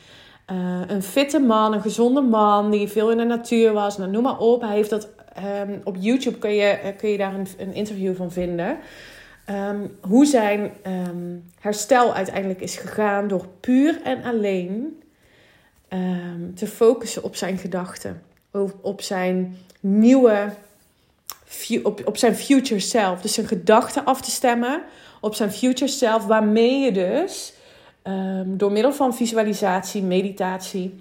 Uh, 0.53 0.81
een 0.87 1.03
fitte 1.03 1.39
man, 1.39 1.73
een 1.73 1.81
gezonde 1.81 2.21
man 2.21 2.71
die 2.71 2.89
veel 2.89 3.11
in 3.11 3.19
de 3.19 3.25
natuur 3.25 3.73
was, 3.73 3.99
nou, 3.99 4.11
noem 4.11 4.23
maar 4.23 4.39
op. 4.39 4.61
Hij 4.61 4.75
heeft 4.75 4.91
dat 4.91 5.09
um, 5.39 5.81
op 5.85 5.97
YouTube 5.99 6.39
kun 6.39 6.55
je, 6.55 6.67
eh, 6.67 6.97
kun 6.97 7.09
je 7.09 7.17
daar 7.17 7.35
een, 7.35 7.47
een 7.59 7.75
interview 7.75 8.17
van 8.17 8.33
vinden. 8.33 8.79
Um, 9.51 9.97
hoe 10.01 10.27
zijn 10.27 10.71
um, 10.87 11.45
herstel 11.61 12.15
uiteindelijk 12.15 12.61
is 12.61 12.77
gegaan 12.77 13.29
door 13.29 13.47
puur 13.61 14.01
en 14.03 14.25
alleen 14.25 14.95
te 16.55 16.67
focussen 16.67 17.23
op 17.23 17.37
zijn 17.37 17.59
gedachten, 17.59 18.23
op, 18.51 18.75
op 18.81 19.01
zijn 19.01 19.57
nieuwe 19.81 20.53
op, 21.83 22.07
op 22.07 22.17
zijn 22.17 22.37
future 22.37 22.81
self. 22.81 23.21
Dus 23.21 23.35
zijn 23.35 23.47
gedachten 23.47 24.05
af 24.05 24.21
te 24.21 24.31
stemmen 24.31 24.83
op 25.21 25.35
zijn 25.35 25.51
future 25.53 25.91
self, 25.91 26.27
waarmee 26.27 26.79
je 26.79 26.93
dus 26.93 27.53
door 28.47 28.73
middel 28.73 28.93
van 28.93 29.15
visualisatie, 29.15 30.03
meditatie, 30.03 30.95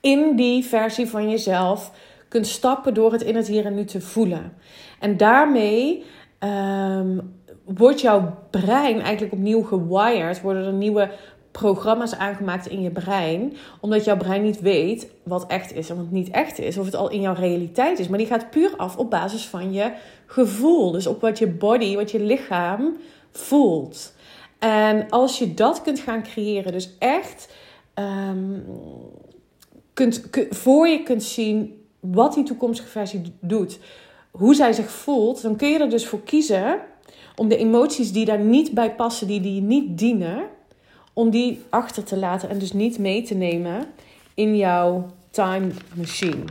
in 0.00 0.36
die 0.36 0.64
versie 0.64 1.06
van 1.06 1.30
jezelf 1.30 1.90
kunt 2.30 2.46
stappen 2.46 2.94
door 2.94 3.12
het 3.12 3.22
in 3.22 3.36
het 3.36 3.46
hier 3.46 3.66
en 3.66 3.74
nu 3.74 3.84
te 3.84 4.00
voelen. 4.00 4.52
En 4.98 5.16
daarmee 5.16 6.04
um, 6.40 7.34
wordt 7.64 8.00
jouw 8.00 8.36
brein 8.50 9.00
eigenlijk 9.00 9.32
opnieuw 9.32 9.62
gewired, 9.62 10.40
worden 10.40 10.66
er 10.66 10.72
nieuwe 10.72 11.10
programma's 11.50 12.14
aangemaakt 12.14 12.66
in 12.66 12.82
je 12.82 12.90
brein. 12.90 13.56
Omdat 13.80 14.04
jouw 14.04 14.16
brein 14.16 14.42
niet 14.42 14.60
weet 14.60 15.10
wat 15.22 15.46
echt 15.46 15.74
is 15.74 15.90
en 15.90 15.96
wat 15.96 16.10
niet 16.10 16.30
echt 16.30 16.58
is. 16.58 16.78
Of 16.78 16.84
het 16.84 16.94
al 16.94 17.10
in 17.10 17.20
jouw 17.20 17.34
realiteit 17.34 17.98
is. 17.98 18.08
Maar 18.08 18.18
die 18.18 18.26
gaat 18.26 18.50
puur 18.50 18.70
af 18.76 18.96
op 18.96 19.10
basis 19.10 19.46
van 19.46 19.72
je 19.72 19.92
gevoel. 20.26 20.90
Dus 20.90 21.06
op 21.06 21.20
wat 21.20 21.38
je 21.38 21.48
body, 21.48 21.96
wat 21.96 22.10
je 22.10 22.20
lichaam 22.20 22.96
voelt. 23.30 24.14
En 24.58 25.08
als 25.08 25.38
je 25.38 25.54
dat 25.54 25.82
kunt 25.82 26.00
gaan 26.00 26.22
creëren, 26.22 26.72
dus 26.72 26.96
echt 26.98 27.52
um, 27.94 28.64
kunt, 29.94 30.22
voor 30.50 30.88
je 30.88 31.02
kunt 31.02 31.22
zien 31.22 31.79
wat 32.00 32.34
die 32.34 32.44
toekomstige 32.44 32.88
versie 32.88 33.34
doet, 33.40 33.78
hoe 34.30 34.54
zij 34.54 34.72
zich 34.72 34.90
voelt, 34.90 35.42
dan 35.42 35.56
kun 35.56 35.68
je 35.68 35.78
er 35.78 35.90
dus 35.90 36.06
voor 36.06 36.22
kiezen 36.22 36.80
om 37.36 37.48
de 37.48 37.56
emoties 37.56 38.12
die 38.12 38.24
daar 38.24 38.40
niet 38.40 38.72
bij 38.72 38.94
passen, 38.94 39.26
die, 39.26 39.40
die 39.40 39.60
niet 39.60 39.98
dienen, 39.98 40.42
om 41.12 41.30
die 41.30 41.62
achter 41.70 42.04
te 42.04 42.16
laten 42.16 42.48
en 42.48 42.58
dus 42.58 42.72
niet 42.72 42.98
mee 42.98 43.22
te 43.22 43.34
nemen 43.34 43.86
in 44.34 44.56
jouw 44.56 45.06
time 45.30 45.70
machine. 45.94 46.44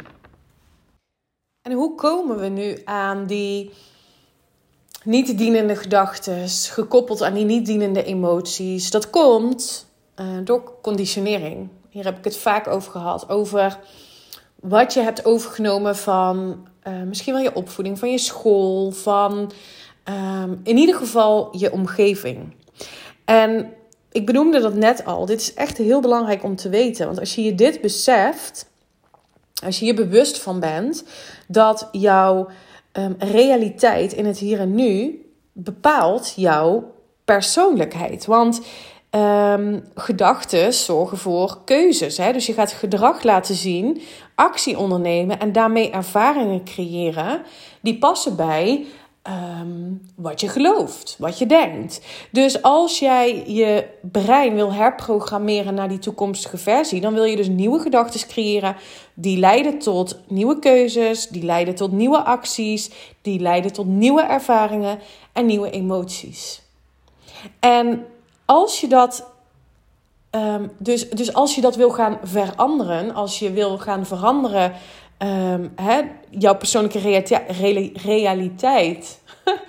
En 1.62 1.72
hoe 1.72 1.96
komen 1.96 2.40
we 2.40 2.48
nu 2.48 2.82
aan 2.86 3.26
die 3.26 3.72
niet 5.04 5.38
dienende 5.38 5.76
gedachten, 5.76 6.50
gekoppeld 6.50 7.22
aan 7.22 7.34
die 7.34 7.46
niet 7.46 7.66
dienende 7.66 8.04
emoties? 8.04 8.92
Dat 8.92 9.10
komt 9.10 9.88
uh, 10.16 10.26
door 10.44 10.74
conditionering. 10.82 11.68
Hier 11.90 12.04
heb 12.04 12.18
ik 12.18 12.24
het 12.24 12.38
vaak 12.38 12.68
over 12.68 12.92
gehad. 12.92 13.30
Over 13.30 13.80
wat 14.62 14.94
je 14.94 15.00
hebt 15.02 15.26
overgenomen 15.26 15.96
van 15.96 16.68
uh, 16.88 17.02
misschien 17.02 17.34
wel 17.34 17.44
je 17.44 17.56
opvoeding, 17.56 18.00
van 18.00 18.12
je 18.12 18.18
school, 18.18 18.92
van 18.92 19.52
um, 20.10 20.60
in 20.64 20.78
ieder 20.78 20.96
geval 20.96 21.58
je 21.58 21.72
omgeving. 21.72 22.56
En 23.26 23.74
ik 24.12 24.26
benoemde 24.26 24.60
dat 24.60 24.74
net 24.74 25.06
al. 25.06 25.26
Dit 25.26 25.42
is 25.42 25.54
echt 25.54 25.78
heel 25.78 26.02
belangrijk 26.02 26.44
om 26.44 26.56
te 26.56 26.70
weten. 26.70 27.06
Want 27.06 27.20
als 27.20 27.36
je 27.36 27.44
je 27.44 27.56
dit 27.56 27.82
beseft, 27.82 28.70
als 29.64 29.80
je 29.80 29.86
je 29.86 29.94
bewust 29.94 30.40
van 30.40 30.60
bent 30.60 31.04
dat 31.48 31.88
jouw 31.92 32.48
um, 32.94 33.16
realiteit 33.20 34.14
in 34.14 34.26
het 34.26 34.38
hier 34.38 34.60
en 34.60 34.76
nu 34.76 35.22
bepaalt 35.54 36.34
jouw 36.36 36.94
persoonlijkheid. 37.26 38.26
Want 38.26 38.62
um, 39.12 39.84
gedachten 39.96 40.74
zorgen 40.74 41.18
voor 41.18 41.58
keuzes. 41.66 42.18
Hè? 42.18 42.34
Dus 42.34 42.46
je 42.46 42.54
gaat 42.54 42.72
gedrag 42.72 43.24
laten 43.24 43.56
zien, 43.56 44.02
actie 44.36 44.78
ondernemen 44.78 45.40
en 45.40 45.52
daarmee 45.52 45.92
ervaringen 45.92 46.64
creëren 46.64 47.42
die 47.82 47.98
passen 47.98 48.36
bij 48.36 48.86
um, 49.24 50.02
wat 50.16 50.42
je 50.42 50.48
gelooft, 50.48 51.16
wat 51.20 51.38
je 51.38 51.46
denkt. 51.46 52.02
Dus 52.32 52.62
als 52.62 53.00
jij 53.00 53.44
je 53.48 53.86
brein 54.02 54.56
wil 54.56 54.74
herprogrammeren 54.74 55.74
naar 55.74 55.90
die 55.90 56.00
toekomstige 56.00 56.58
versie, 56.58 57.02
dan 57.02 57.14
wil 57.14 57.24
je 57.24 57.36
dus 57.36 57.48
nieuwe 57.48 57.80
gedachten 57.80 58.28
creëren 58.28 58.76
die 59.14 59.38
leiden 59.38 59.80
tot 59.80 60.20
nieuwe 60.28 60.60
keuzes, 60.60 61.28
die 61.28 61.44
leiden 61.44 61.76
tot 61.76 61.92
nieuwe 61.92 62.24
acties, 62.24 62.90
die 63.22 63.40
leiden 63.40 63.74
tot 63.74 63.88
nieuwe 63.88 64.22
ervaringen 64.22 65.00
en 65.34 65.46
nieuwe 65.46 65.70
emoties. 65.70 66.62
En 67.60 68.06
als 68.50 68.82
je 68.82 68.88
dat 68.88 69.32
um, 70.32 70.72
dus, 70.78 71.10
dus 71.10 71.34
als 71.34 71.56
je 71.56 71.62
dat 71.62 71.76
wil 71.76 71.90
gaan 71.90 72.20
veranderen, 72.24 73.14
als 73.14 73.40
je 73.40 73.52
wil 73.52 73.78
gaan 73.78 74.06
veranderen 74.06 74.74
um, 75.18 75.72
hè, 75.76 76.02
jouw 76.30 76.56
persoonlijke 76.56 77.00
realiteit, 77.94 79.22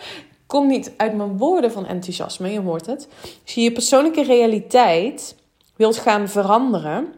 komt 0.47 0.69
niet 0.69 0.93
uit 0.97 1.15
mijn 1.15 1.39
woorden 1.39 1.73
van 1.73 1.87
enthousiasme, 1.87 2.53
je 2.53 2.61
hoort 2.61 2.87
het. 2.87 3.09
Als 3.45 3.55
je 3.55 3.61
je 3.61 3.73
persoonlijke 3.73 4.23
realiteit 4.23 5.37
wilt 5.77 5.97
gaan 5.97 6.29
veranderen, 6.29 7.15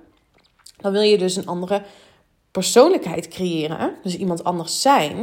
dan 0.77 0.93
wil 0.93 1.03
je 1.03 1.19
dus 1.19 1.37
een 1.37 1.47
andere 1.47 1.83
persoonlijkheid 2.51 3.29
creëren, 3.29 3.95
dus 4.03 4.17
iemand 4.17 4.45
anders 4.45 4.81
zijn. 4.81 5.17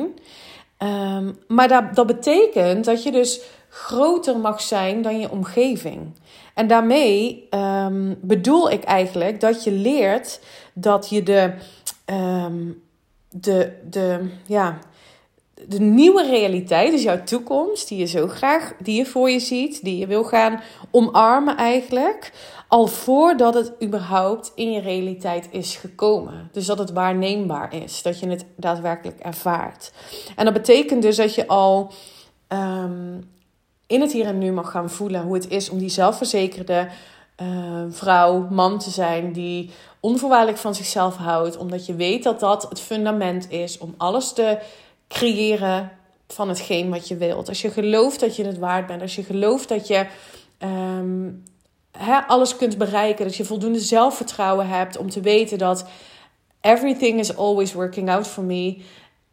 Um, 0.84 1.38
maar 1.48 1.68
dat, 1.68 1.96
dat 1.96 2.08
betekent 2.08 2.86
dat 2.86 3.04
je 3.04 3.12
dus 3.12 3.42
groter 3.70 4.38
mag 4.38 4.62
zijn 4.62 5.02
dan 5.02 5.20
je 5.20 5.32
omgeving. 5.32 6.14
En 6.54 6.68
daarmee 6.68 7.48
um, 7.52 8.18
bedoel 8.22 8.72
ik 8.72 8.84
eigenlijk 8.84 9.40
dat 9.40 9.64
je 9.64 9.72
leert 9.72 10.40
dat 10.74 11.10
je 11.10 11.24
de, 11.24 11.54
um, 12.06 12.82
de, 13.30 13.72
de, 13.90 14.30
ja, 14.46 14.80
de 15.68 15.80
nieuwe 15.80 16.26
realiteit, 16.26 16.92
dus 16.92 17.04
jouw 17.04 17.24
toekomst, 17.24 17.88
die 17.88 17.98
je 17.98 18.06
zo 18.06 18.28
graag, 18.28 18.74
die 18.80 18.96
je 18.96 19.06
voor 19.06 19.30
je 19.30 19.40
ziet, 19.40 19.84
die 19.84 19.98
je 19.98 20.08
wil 20.08 20.24
gaan 20.24 20.62
omarmen 20.92 21.58
eigenlijk, 21.58 22.32
al 22.68 22.88
voordat 22.88 23.54
het 23.54 23.74
überhaupt 23.84 24.52
in 24.56 24.72
je 24.72 24.82
realiteit 24.82 25.48
is 25.52 25.76
gekomen. 25.76 26.50
Dus 26.52 26.66
dat 26.66 26.78
het 26.78 26.92
waarneembaar 26.92 27.74
is, 27.84 28.02
dat 28.02 28.20
je 28.20 28.30
het 28.30 28.46
daadwerkelijk 28.56 29.20
ervaart. 29.20 29.92
En 30.36 30.46
dat 30.46 30.54
betekent 30.54 31.02
dus 31.02 31.16
dat 31.16 31.36
je 31.36 31.48
al 31.48 31.92
um, 32.48 33.30
in 33.90 34.02
het 34.02 34.12
hier 34.12 34.26
en 34.26 34.38
nu 34.38 34.52
mag 34.52 34.72
gaan 34.72 34.90
voelen 34.90 35.22
hoe 35.22 35.34
het 35.34 35.50
is 35.50 35.70
om 35.70 35.78
die 35.78 35.90
zelfverzekerde 35.90 36.88
uh, 37.42 37.84
vrouw, 37.90 38.48
man 38.50 38.80
te 38.80 38.90
zijn 38.90 39.32
die 39.32 39.70
onvoorwaardelijk 40.00 40.58
van 40.58 40.76
zichzelf 40.76 41.16
houdt, 41.16 41.58
omdat 41.58 41.86
je 41.86 41.96
weet 41.96 42.24
dat 42.24 42.40
dat 42.40 42.66
het 42.70 42.80
fundament 42.80 43.52
is 43.52 43.78
om 43.78 43.94
alles 43.98 44.34
te 44.34 44.60
creëren 45.08 45.92
van 46.28 46.48
hetgeen 46.48 46.90
wat 46.90 47.08
je 47.08 47.18
wilt. 47.18 47.48
Als 47.48 47.62
je 47.62 47.72
gelooft 47.72 48.20
dat 48.20 48.36
je 48.36 48.46
het 48.46 48.58
waard 48.58 48.88
bent, 48.88 49.02
als 49.02 49.16
je 49.16 49.24
gelooft 49.24 49.70
dat 49.70 49.88
je 49.88 50.06
um, 50.60 51.44
alles 52.28 52.56
kunt 52.56 52.78
bereiken, 52.78 53.26
dat 53.26 53.36
je 53.36 53.46
voldoende 53.46 53.80
zelfvertrouwen 53.80 54.68
hebt 54.68 54.98
om 54.98 55.10
te 55.10 55.22
weten 55.22 55.58
dat 55.58 55.86
everything 56.62 57.20
is 57.20 57.38
always 57.38 57.74
working 57.74 58.10
out 58.10 58.28
for 58.28 58.44
me. 58.44 58.78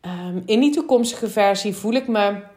Um, 0.02 0.42
in 0.46 0.60
die 0.60 0.72
toekomstige 0.72 1.28
versie 1.28 1.74
voel 1.74 1.92
ik 1.92 2.08
me 2.08 2.54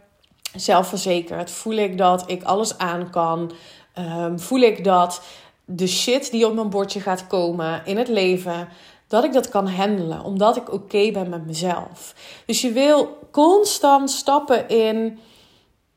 zelfverzekerd, 0.59 1.51
voel 1.51 1.73
ik 1.73 1.97
dat 1.97 2.23
ik 2.25 2.43
alles 2.43 2.77
aan 2.77 3.09
kan, 3.09 3.51
um, 3.97 4.39
voel 4.39 4.59
ik 4.59 4.83
dat 4.83 5.21
de 5.65 5.87
shit 5.87 6.31
die 6.31 6.47
op 6.47 6.53
mijn 6.53 6.69
bordje 6.69 6.99
gaat 6.99 7.27
komen 7.27 7.81
in 7.85 7.97
het 7.97 8.07
leven, 8.07 8.67
dat 9.07 9.23
ik 9.23 9.33
dat 9.33 9.49
kan 9.49 9.67
handelen, 9.67 10.23
omdat 10.23 10.57
ik 10.57 10.73
oké 10.73 11.11
ben 11.11 11.29
met 11.29 11.45
mezelf. 11.45 12.13
Dus 12.45 12.61
je 12.61 12.71
wil 12.71 13.19
constant 13.31 14.11
stappen 14.11 14.67
in 14.67 15.19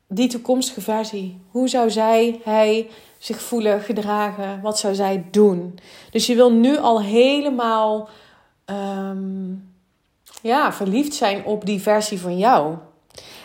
die 0.07 0.29
toekomstige 0.29 0.81
versie. 0.81 1.41
Hoe 1.51 1.67
zou 1.67 1.89
zij, 1.89 2.39
hij 2.43 2.89
zich 3.17 3.41
voelen, 3.41 3.81
gedragen? 3.81 4.61
Wat 4.61 4.79
zou 4.79 4.95
zij 4.95 5.25
doen? 5.31 5.79
Dus 6.11 6.25
je 6.25 6.35
wil 6.35 6.51
nu 6.51 6.77
al 6.77 7.01
helemaal 7.01 8.09
ehm, 8.65 9.53
ja, 10.41 10.73
verliefd 10.73 11.13
zijn 11.13 11.45
op 11.45 11.65
die 11.65 11.81
versie 11.81 12.19
van 12.19 12.37
jou. 12.37 12.75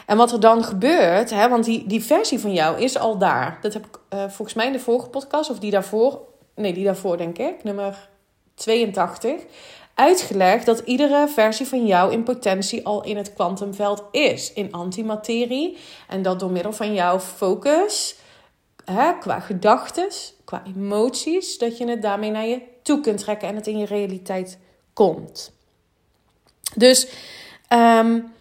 En 0.09 0.17
wat 0.17 0.33
er 0.33 0.41
dan 0.41 0.65
gebeurt, 0.65 1.31
hè, 1.31 1.49
want 1.49 1.65
die, 1.65 1.87
die 1.87 2.05
versie 2.05 2.39
van 2.39 2.53
jou 2.53 2.81
is 2.81 2.99
al 2.99 3.19
daar. 3.19 3.59
Dat 3.61 3.73
heb 3.73 3.87
ik 3.87 3.99
uh, 4.15 4.21
volgens 4.21 4.55
mij 4.55 4.67
in 4.67 4.73
de 4.73 4.81
vorige 4.81 5.09
podcast, 5.09 5.51
of 5.51 5.59
die 5.59 5.71
daarvoor, 5.71 6.21
nee, 6.55 6.73
die 6.73 6.85
daarvoor 6.85 7.17
denk 7.17 7.39
ik, 7.39 7.65
nummer 7.65 8.09
82, 8.55 9.41
uitgelegd 9.95 10.67
dat 10.67 10.79
iedere 10.79 11.29
versie 11.29 11.67
van 11.67 11.87
jou 11.87 12.13
in 12.13 12.23
potentie 12.23 12.87
al 12.87 13.05
in 13.05 13.17
het 13.17 13.33
kwantumveld 13.33 14.05
is, 14.11 14.53
in 14.53 14.73
antimaterie. 14.73 15.77
En 16.09 16.23
dat 16.23 16.41
door 16.41 16.51
middel 16.51 16.73
van 16.73 16.95
jouw 16.95 17.21
focus, 17.21 18.17
hè, 18.85 19.19
qua 19.19 19.41
gedachten, 19.41 20.09
qua 20.45 20.63
emoties, 20.77 21.59
dat 21.59 21.79
je 21.79 21.89
het 21.89 22.03
daarmee 22.03 22.31
naar 22.31 22.47
je 22.47 22.61
toe 22.83 23.01
kunt 23.01 23.19
trekken 23.19 23.49
en 23.49 23.55
het 23.55 23.67
in 23.67 23.79
je 23.79 23.87
realiteit 23.87 24.59
komt. 24.93 25.53
Dus 26.75 27.09
um, 27.73 28.37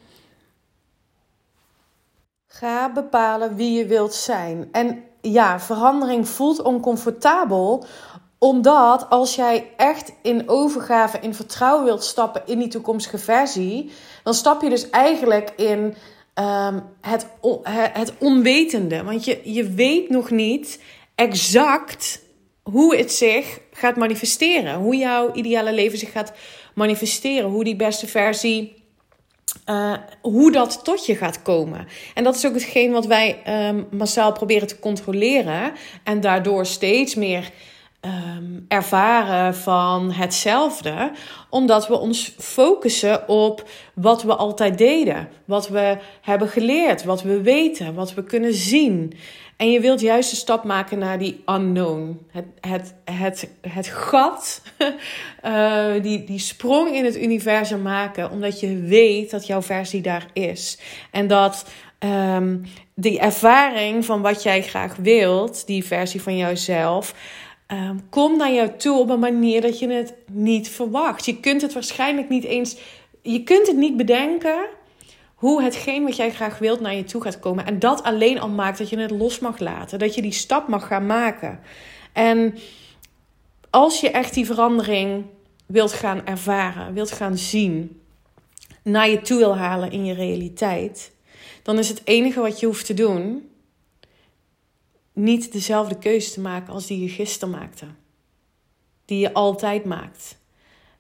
ga 2.60 2.92
bepalen 2.92 3.56
wie 3.56 3.78
je 3.78 3.86
wilt 3.86 4.14
zijn. 4.14 4.70
En 4.72 5.04
ja, 5.22 5.60
verandering 5.60 6.28
voelt 6.28 6.62
oncomfortabel 6.62 7.86
omdat 8.40 9.10
als 9.10 9.36
jij 9.36 9.72
echt 9.78 10.14
in 10.22 10.50
overgave, 10.50 11.20
in 11.20 11.34
vertrouwen 11.34 11.86
wilt 11.86 12.04
stappen 12.04 12.42
in 12.46 12.60
die 12.60 12.68
toekomstige 12.68 13.18
versie, 13.18 13.92
dan 14.24 14.34
stap 14.34 14.62
je 14.62 14.70
dus 14.70 14.90
eigenlijk 14.90 15.54
in 15.56 15.96
um, 16.36 16.84
het, 17.02 17.28
het 17.72 18.14
onwetende. 18.20 19.04
Want 19.04 19.26
je, 19.26 19.40
je 19.44 19.70
weet 19.70 20.10
nog 20.10 20.30
niet 20.30 20.82
exact 21.16 22.22
hoe 22.64 22.96
het 22.96 23.12
zich 23.12 23.60
gaat 23.72 23.96
manifesteren. 23.96 24.76
Hoe 24.76 24.96
jouw 24.96 25.34
ideale 25.34 25.74
leven 25.74 25.98
zich 25.98 26.12
gaat 26.12 26.32
manifesteren. 26.76 27.50
Hoe 27.50 27.64
die 27.64 27.76
beste 27.76 28.08
versie. 28.08 28.86
Uh, 29.70 29.94
hoe 30.22 30.52
dat 30.52 30.84
tot 30.84 31.06
je 31.06 31.16
gaat 31.16 31.42
komen. 31.42 31.88
En 32.14 32.24
dat 32.24 32.36
is 32.36 32.46
ook 32.46 32.54
hetgeen 32.54 32.92
wat 32.92 33.06
wij 33.06 33.42
um, 33.68 33.88
massaal 33.92 34.32
proberen 34.32 34.68
te 34.68 34.80
controleren. 34.80 35.74
En 36.04 36.22
daardoor 36.22 36.66
steeds 36.66 37.16
meer 37.16 37.52
um, 38.02 38.66
ervaren 38.68 39.56
van 39.56 40.12
hetzelfde, 40.12 41.12
omdat 41.50 41.88
we 41.88 41.98
ons 42.00 42.36
focussen 42.38 43.28
op 43.28 43.70
wat 43.94 44.24
we 44.24 44.36
altijd 44.36 44.78
deden, 44.78 45.30
wat 45.46 45.68
we 45.68 45.98
hebben 46.22 46.48
geleerd, 46.48 47.04
wat 47.04 47.22
we 47.22 47.42
weten, 47.42 47.94
wat 47.94 48.14
we 48.14 48.24
kunnen 48.24 48.54
zien. 48.54 49.14
En 49.58 49.72
je 49.72 49.80
wilt 49.80 50.02
juist 50.02 50.32
een 50.32 50.38
stap 50.38 50.64
maken 50.64 51.00
naar 51.00 51.20
die 51.20 51.44
unknown. 51.46 52.28
Het, 52.32 52.46
het, 52.60 52.94
het, 53.06 53.50
het 53.62 53.88
gat, 53.88 54.62
uh, 55.46 55.94
die, 56.04 56.24
die 56.24 56.40
sprong 56.40 56.96
in 56.96 57.06
het 57.06 57.18
universum 57.18 57.82
maken, 57.82 58.32
omdat 58.32 58.60
je 58.60 58.82
weet 58.82 59.32
dat 59.32 59.48
jouw 59.48 59.62
versie 59.62 60.02
daar 60.02 60.26
is. 60.34 60.80
En 61.12 61.28
dat 61.28 61.66
um, 62.00 62.64
die 62.94 63.20
ervaring 63.20 64.06
van 64.06 64.22
wat 64.22 64.44
jij 64.44 64.64
graag 64.64 64.96
wilt, 64.96 65.68
die 65.68 65.86
versie 65.86 66.22
van 66.22 66.38
jouzelf, 66.38 67.16
um, 67.68 68.10
komt 68.10 68.38
naar 68.38 68.54
jou 68.54 68.70
toe 68.78 69.00
op 69.00 69.10
een 69.10 69.20
manier 69.20 69.62
dat 69.62 69.80
je 69.80 69.90
het 69.90 70.14
niet 70.32 70.70
verwacht. 70.70 71.26
Je 71.26 71.40
kunt 71.40 71.62
het 71.62 71.74
waarschijnlijk 71.74 72.30
niet 72.30 72.44
eens, 72.44 72.78
je 73.22 73.44
kunt 73.44 73.68
het 73.68 73.78
niet 73.78 73.98
bedenken 73.98 74.66
hoe 75.38 75.64
hetgeen 75.64 76.04
wat 76.04 76.16
jij 76.16 76.32
graag 76.32 76.58
wilt 76.58 76.80
naar 76.80 76.96
je 76.96 77.04
toe 77.04 77.22
gaat 77.22 77.40
komen. 77.40 77.66
En 77.66 77.80
dat 77.80 78.04
alleen 78.04 78.40
al 78.40 78.50
maakt 78.50 78.78
dat 78.78 78.90
je 78.90 79.00
het 79.00 79.12
los 79.12 79.40
mag 79.40 79.60
laten, 79.60 80.00
dat 80.00 80.16
je 80.16 80.22
die 80.22 80.32
stap 80.32 80.68
mag 80.68 80.88
gaan 80.88 81.06
maken. 81.06 81.60
En 82.14 82.58
als 83.70 84.00
je 84.00 84.12
echt 84.12 84.34
die 84.34 84.46
verandering 84.46 85.26
wilt 85.66 85.94
gaan 85.94 86.26
ervaren, 86.26 86.94
wilt 86.94 87.12
gaan 87.12 87.38
zien, 87.38 88.02
naar 88.84 89.10
je 89.10 89.22
toe 89.22 89.38
wil 89.38 89.58
halen 89.58 89.92
in 89.92 90.06
je 90.06 90.14
realiteit, 90.14 91.12
dan 91.64 91.78
is 91.78 91.90
het 91.90 92.02
enige 92.04 92.40
wat 92.40 92.60
je 92.60 92.66
hoeft 92.66 92.86
te 92.86 92.94
doen 92.94 93.50
niet 95.14 95.52
dezelfde 95.52 95.98
keuze 95.98 96.32
te 96.32 96.42
maken 96.42 96.74
als 96.74 96.88
die 96.88 97.02
je 97.02 97.10
gisteren 97.10 97.50
maakte. 97.50 97.86
Die 99.06 99.20
je 99.20 99.34
altijd 99.34 99.86
maakt. 99.86 100.37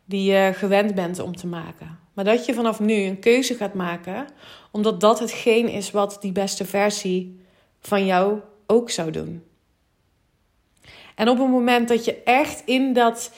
Die 0.08 0.32
je 0.32 0.52
gewend 0.54 0.96
bent 0.96 1.20
om 1.20 1.36
te 1.36 1.48
maken. 1.48 2.00
Maar 2.14 2.26
dat 2.26 2.46
je 2.46 2.54
vanaf 2.54 2.80
nu 2.80 2.94
een 2.94 3.20
keuze 3.20 3.54
gaat 3.54 3.74
maken, 3.74 4.28
omdat 4.72 5.02
dat 5.02 5.20
hetgeen 5.20 5.70
is 5.70 5.92
wat 5.92 6.18
die 6.22 6.32
beste 6.32 6.66
versie 6.66 7.40
van 7.80 8.06
jou 8.06 8.40
ook 8.66 8.90
zou 8.90 9.12
doen. 9.12 9.44
En 11.16 11.30
op 11.30 11.38
het 11.38 11.50
moment 11.50 11.88
dat 11.88 12.06
je 12.06 12.24
echt 12.24 12.62
in, 12.66 12.94
dat, 12.94 13.32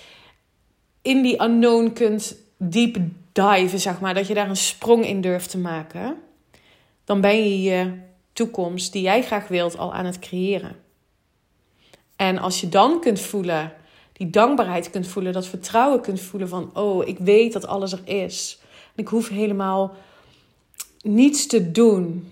in 1.01 1.21
die 1.21 1.41
unknown 1.41 1.93
kunt 1.93 2.37
deep 2.57 2.97
diven, 3.31 3.79
zeg 3.79 3.99
maar, 3.99 4.13
dat 4.13 4.27
je 4.27 4.33
daar 4.33 4.49
een 4.49 4.55
sprong 4.55 5.05
in 5.05 5.21
durft 5.21 5.49
te 5.49 5.57
maken, 5.57 6.17
dan 7.03 7.21
ben 7.21 7.35
je 7.35 7.61
je 7.61 7.91
toekomst 8.33 8.91
die 8.91 9.01
jij 9.01 9.23
graag 9.23 9.47
wilt 9.47 9.77
al 9.77 9.93
aan 9.93 10.05
het 10.05 10.19
creëren. 10.19 10.75
En 12.15 12.37
als 12.37 12.61
je 12.61 12.69
dan 12.69 13.01
kunt 13.01 13.19
voelen, 13.19 13.73
die 14.19 14.29
dankbaarheid 14.29 14.89
kunt 14.89 15.07
voelen, 15.07 15.33
dat 15.33 15.47
vertrouwen 15.47 16.01
kunt 16.01 16.19
voelen 16.19 16.49
van, 16.49 16.69
oh, 16.73 17.07
ik 17.07 17.17
weet 17.17 17.53
dat 17.53 17.67
alles 17.67 17.91
er 17.91 18.07
is. 18.07 18.59
En 18.95 19.03
ik 19.03 19.07
hoef 19.07 19.29
helemaal 19.29 19.95
niets 21.01 21.47
te 21.47 21.71
doen 21.71 22.31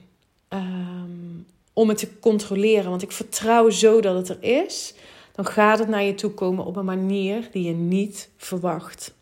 um, 0.50 1.46
om 1.74 1.90
het 1.90 1.98
te 1.98 2.20
controleren, 2.20 2.90
want 2.90 3.02
ik 3.02 3.12
vertrouw 3.12 3.70
zo 3.70 4.02
dat 4.02 4.16
het 4.16 4.30
er 4.30 4.66
is. 4.66 4.94
Dan 5.36 5.46
gaat 5.46 5.80
het 5.80 5.88
naar 5.88 6.04
je 6.04 6.16
toe 6.16 6.32
komen 6.32 6.66
op 6.66 6.76
een 6.76 6.86
manier 6.86 7.50
die 7.52 7.64
je 7.64 7.74
niet 7.74 8.30
verwacht. 8.38 9.14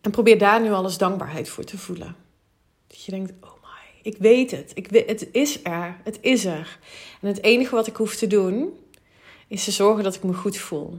En 0.00 0.10
probeer 0.10 0.38
daar 0.38 0.60
nu 0.60 0.72
alles 0.72 0.98
dankbaarheid 0.98 1.48
voor 1.48 1.64
te 1.64 1.78
voelen. 1.78 2.16
Dat 2.86 3.04
je 3.04 3.10
denkt, 3.10 3.32
oh 3.40 3.56
ik 4.06 4.16
weet 4.18 4.50
het. 4.50 4.70
Ik 4.74 4.88
weet, 4.88 5.08
het 5.08 5.28
is 5.32 5.64
er. 5.64 5.96
Het 6.04 6.18
is 6.20 6.44
er. 6.44 6.78
En 7.20 7.28
het 7.28 7.42
enige 7.42 7.74
wat 7.74 7.86
ik 7.86 7.96
hoef 7.96 8.16
te 8.16 8.26
doen, 8.26 8.78
is 9.48 9.64
te 9.64 9.70
zorgen 9.70 10.04
dat 10.04 10.14
ik 10.14 10.22
me 10.22 10.34
goed 10.34 10.56
voel. 10.56 10.98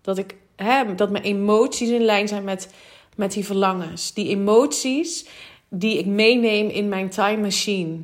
Dat, 0.00 0.18
ik, 0.18 0.36
hè, 0.56 0.94
dat 0.94 1.10
mijn 1.10 1.24
emoties 1.24 1.88
in 1.88 2.04
lijn 2.04 2.28
zijn 2.28 2.44
met, 2.44 2.70
met 3.16 3.32
die 3.32 3.44
verlangens. 3.44 4.12
Die 4.14 4.28
emoties 4.28 5.26
die 5.68 5.98
ik 5.98 6.06
meeneem 6.06 6.68
in 6.68 6.88
mijn 6.88 7.08
time 7.08 7.42
machine. 7.42 7.98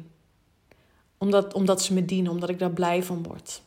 Omdat, 1.18 1.54
omdat 1.54 1.82
ze 1.82 1.94
me 1.94 2.04
dienen, 2.04 2.32
omdat 2.32 2.48
ik 2.48 2.58
daar 2.58 2.72
blij 2.72 3.02
van 3.02 3.22
word. 3.22 3.62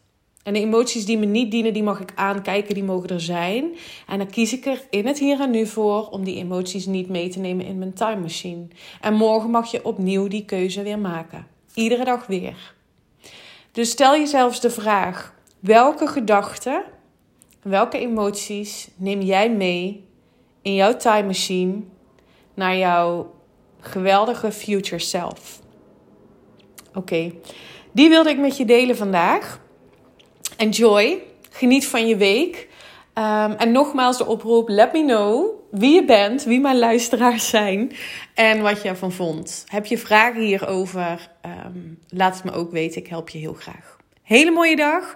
En 0.45 0.53
de 0.53 0.59
emoties 0.59 1.05
die 1.05 1.17
me 1.17 1.25
niet 1.25 1.51
dienen, 1.51 1.73
die 1.73 1.83
mag 1.83 1.99
ik 1.99 2.11
aankijken, 2.15 2.73
die 2.73 2.83
mogen 2.83 3.09
er 3.09 3.21
zijn. 3.21 3.75
En 4.07 4.17
dan 4.17 4.29
kies 4.29 4.53
ik 4.53 4.65
er 4.65 4.81
in 4.89 5.07
het 5.07 5.19
hier 5.19 5.39
en 5.39 5.51
nu 5.51 5.65
voor 5.65 6.09
om 6.09 6.23
die 6.23 6.35
emoties 6.35 6.85
niet 6.85 7.09
mee 7.09 7.29
te 7.29 7.39
nemen 7.39 7.65
in 7.65 7.77
mijn 7.77 7.93
time 7.93 8.21
machine. 8.21 8.67
En 9.01 9.13
morgen 9.13 9.49
mag 9.49 9.71
je 9.71 9.85
opnieuw 9.85 10.27
die 10.27 10.45
keuze 10.45 10.83
weer 10.83 10.99
maken. 10.99 11.47
Iedere 11.73 12.03
dag 12.03 12.27
weer. 12.27 12.73
Dus 13.71 13.89
stel 13.89 14.13
jezelf 14.13 14.59
de 14.59 14.69
vraag: 14.69 15.34
welke 15.65 16.07
gedachten, 16.07 16.83
welke 17.61 17.97
emoties 17.97 18.89
neem 18.95 19.21
jij 19.21 19.51
mee 19.51 20.07
in 20.61 20.73
jouw 20.75 20.97
time 20.97 21.23
machine 21.23 21.81
naar 22.53 22.77
jouw 22.77 23.33
geweldige 23.79 24.51
future 24.51 24.99
self? 24.99 25.59
Oké, 26.93 27.31
die 27.91 28.09
wilde 28.09 28.29
ik 28.29 28.37
met 28.37 28.57
je 28.57 28.65
delen 28.65 28.97
vandaag. 28.97 29.59
Enjoy. 30.57 31.23
Geniet 31.49 31.87
van 31.87 32.07
je 32.07 32.15
week. 32.15 32.67
Um, 33.13 33.51
en 33.51 33.71
nogmaals 33.71 34.17
de 34.17 34.25
oproep: 34.25 34.69
let 34.69 34.93
me 34.93 35.05
know 35.05 35.49
wie 35.71 35.93
je 35.93 36.05
bent, 36.05 36.43
wie 36.43 36.59
mijn 36.59 36.79
luisteraars 36.79 37.49
zijn 37.49 37.91
en 38.33 38.61
wat 38.61 38.81
je 38.81 38.89
ervan 38.89 39.11
vond. 39.11 39.65
Heb 39.67 39.85
je 39.85 39.97
vragen 39.97 40.41
hierover? 40.41 41.29
Um, 41.65 41.99
laat 42.09 42.35
het 42.35 42.43
me 42.43 42.51
ook 42.51 42.71
weten. 42.71 43.01
Ik 43.01 43.07
help 43.07 43.29
je 43.29 43.37
heel 43.37 43.53
graag. 43.53 43.97
Hele 44.21 44.51
mooie 44.51 44.75
dag 44.75 45.15